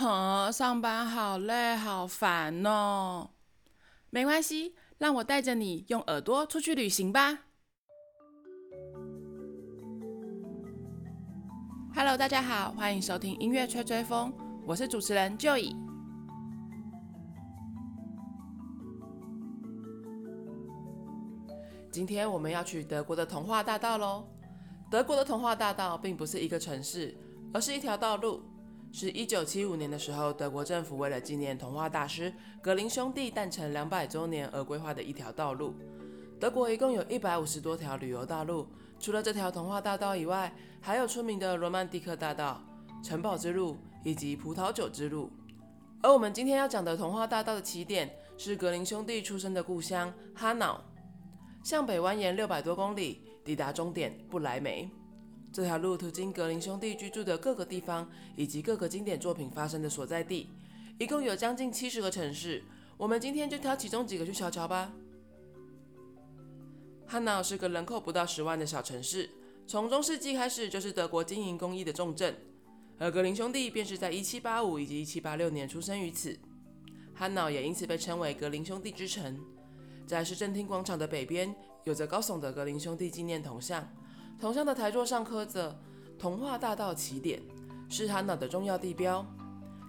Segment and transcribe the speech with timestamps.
[0.00, 3.28] 哼，上班好累，好烦哦。
[4.08, 7.40] 没关系，让我带着你用耳朵出去旅行吧。
[11.94, 14.32] Hello，大家好，欢迎收听音乐吹吹风，
[14.66, 15.76] 我是主持人 Joey。
[21.92, 24.26] 今天我们要去德国的童话大道喽。
[24.90, 27.14] 德国的童话大道并不是一个城市，
[27.52, 28.42] 而是一条道路。
[28.92, 35.74] 是一九七五年的时候，德国政府为了纪念童话大师格林兄弟诞辰两百周年而规划的一条道路。
[36.40, 38.66] 德国一共有一百五十多条旅游道路，
[38.98, 42.60] 除了这条童话大道以外，还有出名的罗曼蒂克大道、
[43.04, 45.30] 城堡之路以及葡萄酒之路。
[46.02, 50.82] 而我们今天要讲的童话大道的起点是格林兄弟出生的故乡哈瑙，
[51.62, 54.90] 向北蜿蜒六百多公里，抵达终点不莱梅。
[55.52, 60.48] 这条路途经格林兄弟居住的各个地方，以及各个经典作品发生的所在地，
[60.98, 62.62] 一共有将近七十个城市。
[62.96, 64.92] 我们今天就挑其中几个去瞧瞧吧。
[67.06, 69.28] 哈瑙是个人口不到十万的小城市，
[69.66, 72.36] 从中世纪开始就是德国经营工艺的重镇，
[72.98, 76.38] 而格林兄弟便是在一七八五以及一七八六年出生于此。
[77.12, 79.40] 哈瑙也因此被称为格林兄弟之城。
[80.06, 81.52] 在市政厅广场的北边，
[81.84, 83.88] 有着高耸的格林兄弟纪念铜像。
[84.40, 85.78] 铜像的台座上刻着
[86.18, 87.42] “童话大道起点”，
[87.90, 89.24] 是哈瑙的重要地标。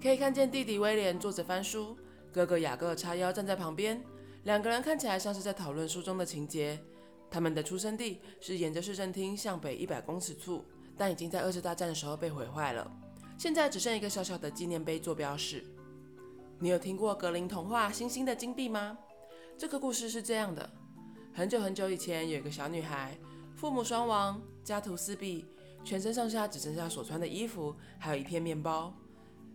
[0.00, 1.94] 可以看见弟弟威廉坐着翻书，
[2.32, 4.02] 哥哥雅各叉腰站在旁边，
[4.44, 6.80] 两个人看起来像是在讨论书中的情节。
[7.30, 10.64] 他们的出生地是沿着市政厅向北一百公尺处，
[10.96, 12.90] 但已经在二次大战的时候被毁坏了，
[13.36, 15.62] 现在只剩一个小小的纪念碑做标识。
[16.58, 18.96] 你有听过格林童话《星星的金币》吗？
[19.58, 20.70] 这个故事是这样的：
[21.34, 23.14] 很久很久以前，有一个小女孩。
[23.58, 25.44] 父母双亡，家徒四壁，
[25.82, 28.94] 全身上下只剩下所穿的衣服，还有一片面包。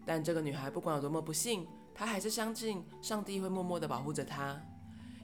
[0.05, 1.65] 但这个女孩不管有多么不幸，
[1.95, 4.61] 她还是相信上帝会默默地保护着她。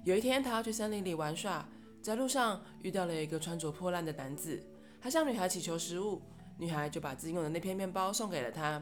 [0.05, 1.67] 有一天，她要去森林里玩耍，
[2.01, 4.57] 在路上遇到了一个穿着破烂的男子，
[5.01, 6.21] 他向女孩祈求食物，
[6.57, 8.81] 女孩就把自己用的那片面包送给了他。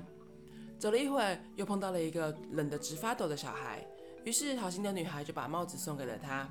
[0.78, 3.84] 走了一会儿，又碰到了一个冷得直发抖的小孩，
[4.25, 6.47] 于是好心的女孩就把帽子送给了他。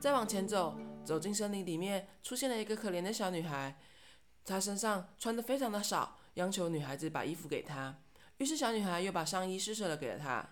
[0.00, 0.76] 再往前走。
[1.04, 3.78] 走进森林里面，出现了一个可怜的小女孩，
[4.44, 7.98] 她身上穿的非常的少，央求女孩子把衣服给她。
[8.36, 10.46] 于是小女孩又把上衣施舍了给了她。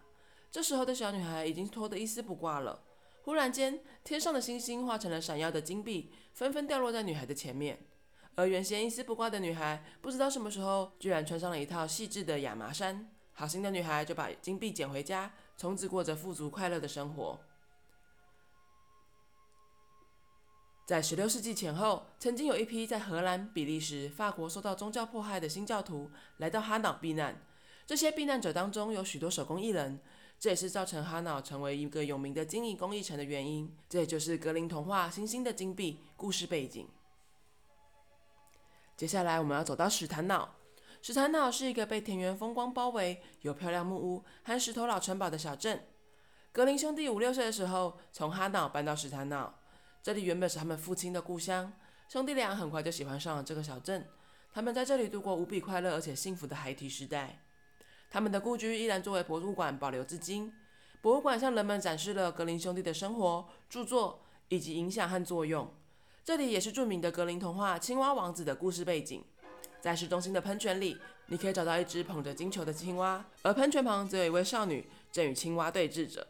[0.50, 2.82] 这时候的小女孩已经脱得一丝不挂了。
[3.22, 7.86] 忽然间，天上的星星化成了闪耀的金币，纷纷掉落在女孩的前面。
[8.34, 13.10] 而原先一丝不挂的女孩，不知道什么时候居然穿上了一套细致的亚麻衫。
[13.32, 17.38] 好心的女孩就把金币捡回家，从此过着富足快乐的生活。
[20.88, 27.42] 在十六世纪前后，曾经有一批在荷兰、比利时、法国受到宗教迫害的新教徒来到哈瑙避难。
[27.86, 30.00] 这些避难者当中有许多手工艺人，
[30.40, 33.70] 这也是造成哈瑙成为一个有名的金银工艺城的原因。
[33.86, 36.88] 这也就是格林童话《星星的金币》故事背景。
[38.96, 40.54] 接下来我们要走到史坦瑙。
[41.02, 45.86] 史坦瑙是一个被田园风光包围、有漂亮木屋和石头老城堡的小镇。
[46.50, 49.57] 格林兄弟五六岁的时候从哈瑙搬到史坦瑙。
[50.02, 51.72] 这里原本是他们父亲的故乡，
[52.08, 54.06] 兄弟俩很快就喜欢上了这个小镇。
[54.52, 57.42] 他们在这里度过无比快乐而且幸福的孩提时代。
[58.10, 60.52] 他们的故居依然作为博物馆保留至今。
[61.02, 65.72] 博物馆向人们展示了格林兄弟的生活、著作以及影响和作用。
[66.24, 69.22] 这里也是著名的格林童话《青蛙王子》的故事背景。
[69.80, 76.26] 在市中心的喷泉里，你可以找到一只捧着金球的青蛙，而喷泉旁则有一位少女正与青蛙对峙着。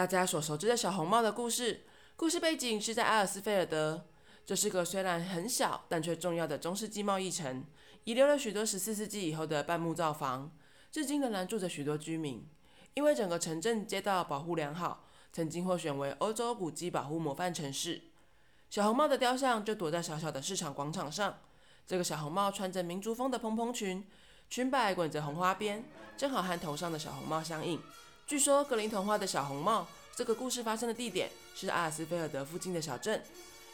[0.00, 1.82] 大家所熟知的小红帽的故事，
[2.16, 4.06] 故事背景是在阿尔斯菲尔德。
[4.46, 7.62] 这是个虽然很小但却重要的中世纪贸易城，
[8.04, 10.50] 遗留了许多十四世纪以后的半木造房，
[10.90, 12.48] 至今仍然住着许多居民。
[12.94, 18.00] 因为整个城镇街道保护良好，曾经获选为欧洲古迹保护模范城市。
[18.70, 21.40] 小红帽的雕像就躲在小小的市场广场上。
[21.86, 24.02] 这个小红帽穿着民族风的蓬蓬裙，
[24.48, 25.84] 裙摆滚着红花边，
[26.16, 27.78] 正好和头上的小红帽相应。
[28.30, 29.84] 据说格林童话的小红帽
[30.14, 33.20] 这个故事发生的地点是阿尔斯菲尔德附近的小镇，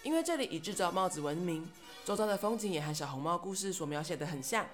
[0.02, 1.70] 因为这里以制造帽子闻名，
[2.06, 4.66] 周遭的风景也和小红帽故事所描写的很像。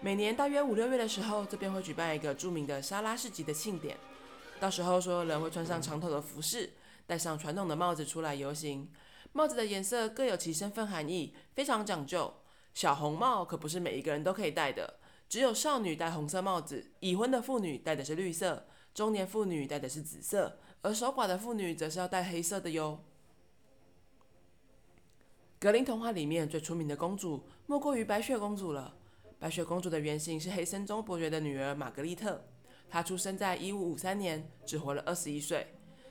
[0.00, 3.94] 每年大约五六月的时候，这边会举办一个著名的沙拉市集的庆典，
[4.58, 6.72] 到时候所有人会穿上长头的服饰，
[7.06, 8.90] 戴上传统的帽子出来游行。
[9.34, 12.32] 帽子的颜色各有其身份含义，非常讲究。
[12.72, 14.94] 小红帽可不是每一个人都可以戴的，
[15.28, 18.64] 只有少女戴红色帽子，已婚的妇女戴的是绿色。
[18.94, 23.00] 中年妇女戴的是紫色，而守寡的妇女则是要戴黑色的哟。
[25.58, 28.94] 格林童话里面最出名的公主莫过于白雪公主了。
[29.40, 32.44] 白雪公主的原型是黑森中伯爵的女儿玛格丽特，
[32.88, 35.66] 她出生在一五五三年，只活了二十一岁。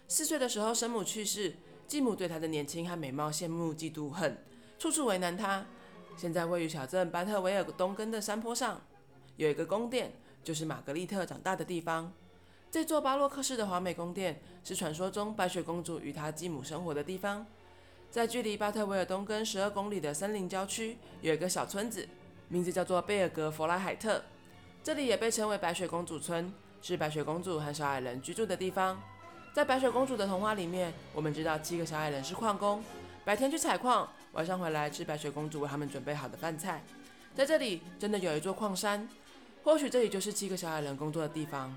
[0.07, 1.55] 四岁的时候，生母去世，
[1.87, 4.37] 继母对她的年轻和美貌羡慕嫉妒恨，
[4.77, 5.65] 处处为难她。
[6.17, 8.81] 现在位于小镇班特维尔东根的山坡上，
[9.37, 10.13] 有一个宫殿，
[10.43, 12.11] 就是玛格丽特长大的地方。
[12.73, 17.45] 这座巴洛克式的华美宫殿，是传说中白雪公主与她继母生活的地方。
[18.09, 22.09] 在距离巴特维尔东根十二公里的森林郊区，有一个小村子，
[22.47, 24.23] 名字叫做贝尔格弗莱海特。
[24.83, 28.99] 这里也被称为白雪公主村，是白雪公主和小矮人居住的地方。
[29.53, 32.83] 在白雪公主的童话里面，我们知道七个小矮人是矿工，
[33.23, 36.83] 白天去采矿，晚上回来吃白雪公主为他们准备好的饭菜。
[37.35, 39.07] 在这里，真的有一座矿山，
[39.63, 41.71] 或许这里就是七个小矮人工作的地方。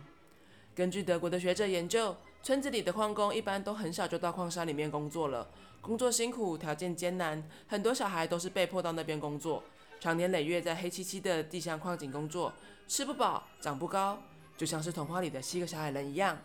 [0.77, 5.49] 根据德国的学者研究，村子里的矿工一般都很小就到矿山里面工作了。
[5.81, 9.63] 工作辛苦，条件艰难，很多小孩都是被迫到那边工作，
[9.99, 12.53] 长年累月在黑漆漆的地下矿井工作，
[12.87, 14.19] 吃不饱，长不高，
[14.59, 16.37] 就像是童话里的七个小矮人一样。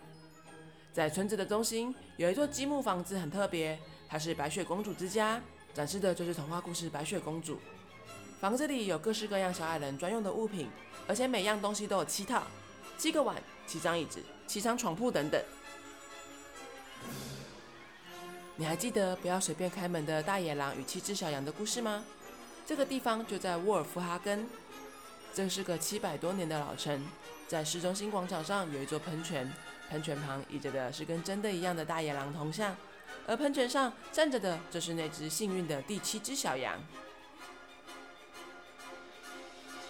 [0.94, 5.42] 在村子的中心有一座积木房子，很特别，它是白雪公主之家，
[5.74, 7.60] 展示的就是童话故事白雪公主。
[8.40, 10.70] 房子里有各式各样小矮人专用的物品，
[11.06, 12.44] 而且每样东西都有七套：
[12.98, 13.36] 七个碗、
[13.72, 15.42] 七张椅子、七张床铺等等。
[18.58, 22.04] 你还记得不要随便开门的大野狼与七只小羊的故事吗？
[22.66, 24.46] 这个地方就在沃尔夫哈根，
[25.34, 27.02] 这是个七百多年的老城。
[27.48, 29.50] 在市中心广场上有一座喷泉，
[29.90, 32.76] 喷泉旁倚着的是跟真的一样的大野狼铜像，
[33.26, 36.78] 而喷泉上站着的就是那只幸运的第七只小羊。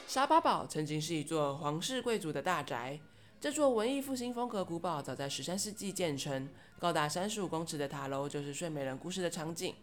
[0.07, 2.99] 沙巴堡曾经是一座皇室贵族的大宅。
[3.41, 6.47] 这座文艺复兴风格古堡早在十三世纪建成，
[6.77, 9.73] 高达三十五公尺的塔楼就是睡美人故事的场景。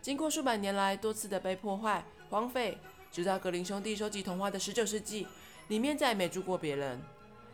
[0.00, 2.78] 经过数百年来多次的被破坏、荒废，
[3.12, 5.26] 直到格林兄弟收集童话的十九世纪，
[5.68, 6.98] 里面再也没住过别人。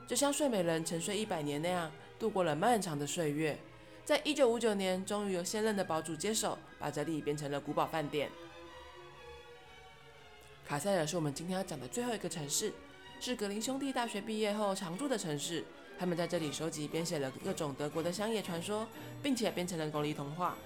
[0.06, 3.58] 就像睡美人沉睡一百年那样，度过了漫长的岁月。
[4.04, 8.30] 在一九五九年，终于由现任的堡主接手，把这里变成了古堡饭店。
[10.64, 12.72] 卡塞尔是我们今天要讲的最后一个城市。
[13.20, 15.62] 是格林兄弟大学毕业后常住的城市。
[15.98, 18.88] 他们在这里收集编写了各种德国的乡野传说，
[19.22, 20.56] 并且编成了格林童话。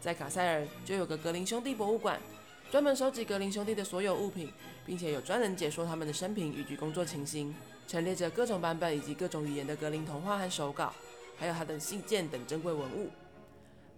[0.00, 2.20] 在卡塞尔就有个格林兄弟博物馆，
[2.68, 4.52] 专门收集格林兄弟的所有物品，
[4.84, 7.54] 并且有专人解说他们的生平以及工作情形，
[7.86, 10.92] 陈列着各种版本以及各种语言的格林童话和手稿，
[11.38, 13.08] 还有他的信件等珍贵文物。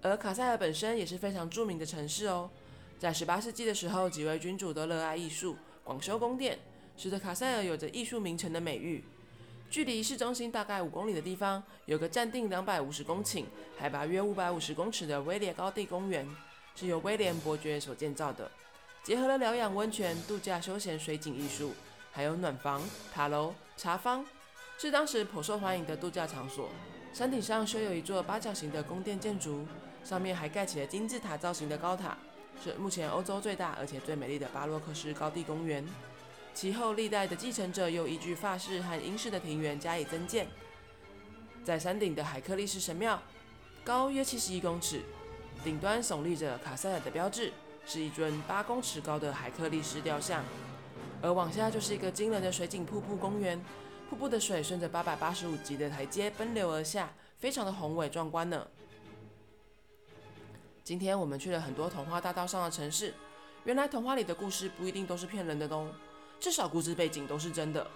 [0.03, 2.51] 而卡塞尔本身也是非常著名的城市哦。
[2.99, 6.59] 在18世纪的时候，几位君主都热爱艺术，广修宫殿。
[6.97, 9.05] 使得卡塞尔有着艺术名城的美誉。
[9.69, 13.45] 距离市中心大概五公里的地方，有个占地两百五十公顷、
[13.77, 16.27] 海拔约五百五十公尺的威廉高地公园，
[16.77, 18.49] 是由威廉伯爵所建造的，
[19.03, 21.75] 结合了疗养温泉、度假休闲、水景艺术，
[22.13, 22.81] 还有暖房、
[23.13, 24.25] 塔楼、茶坊，
[24.79, 26.71] 是当时颇受欢迎的度假场所。
[27.13, 29.67] 山顶上修有一座八角形的宫殿建筑，
[30.05, 32.17] 上面还盖起了金字塔造型的高塔，
[32.63, 35.85] 是目前欧洲最大而且最美丽的巴洛克式高地公园。
[36.57, 40.49] 其后，历代的继承者又依据法式和英式的庭园加以增建。
[41.63, 43.23] 在山顶的海克力士神庙，
[43.85, 45.03] 高约七十一公尺，
[45.63, 47.53] 顶端耸立着卡塞尔的标志，
[47.85, 50.43] 是一尊八公尺高的海克力士雕像。
[51.21, 53.63] 而往下就是一个惊人的水景瀑布公园，
[54.09, 58.67] 瀑布的水顺着八百八十五级的台阶奔流而下，非常的宏伟壮观呢。
[60.83, 63.13] 今天我们去了很多童话大道上的城市，
[63.65, 65.93] 原来童话里的故事不一定都是骗人的哦。
[66.39, 67.87] 至少故事背景都是真的，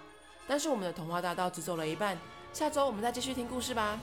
[0.47, 2.17] 但是我们的童话大道只走了一半，
[2.51, 3.99] 下周我们再继续听故事吧。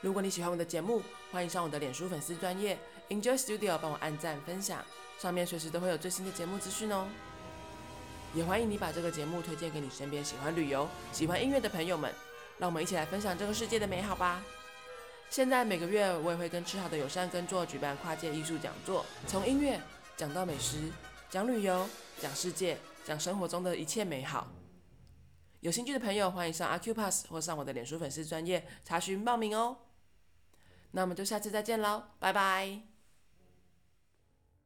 [0.00, 2.76] 如果你喜欢我的节目，欢迎上我的脸书粉丝专页
[3.08, 4.84] Enjoy Studio 帮我按赞分享，
[5.18, 7.06] 上面随时都会有最新的节目资讯哦。
[8.34, 12.12] 也欢迎你把这个节目推荐给你身边喜欢旅游、喜欢音乐的朋友们，
[12.58, 14.42] 让我们一起来分享这个世界的美好吧。
[15.30, 19.80] 现在每个月我也会跟吃好的友善耕作举办跨界艺术讲座，从音乐
[20.16, 20.90] 讲到美食。
[21.32, 21.88] 讲旅游，
[22.20, 24.48] 讲世界，讲生活中的一切美好。
[25.60, 29.78] 有兴趣的朋友，欢迎上阿 Q Pass 或上我的脸书粉丝专页查询报名哦。
[30.90, 32.91] 那我们就下次再见喽，拜拜。